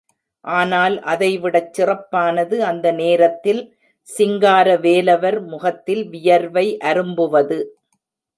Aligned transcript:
ஆனால் 0.45 0.95
அதை 1.03 1.29
விடச் 1.39 1.73
சிறப்பானது, 1.73 2.55
அந்த 2.63 2.87
நேரத்தில் 2.91 3.61
சிங்கார 4.07 4.67
வேலவர் 4.77 5.39
முகத்தில் 5.45 6.03
வியர்வை 6.09 6.65
அரும்புவது. 6.83 7.59